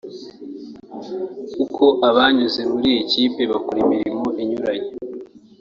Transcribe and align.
Kuko 1.53 1.83
abanyuze 2.09 2.61
muri 2.71 2.87
iyi 2.93 3.01
kipe 3.11 3.41
bakora 3.51 3.77
imirimo 3.85 4.27
inyuranye 4.41 4.89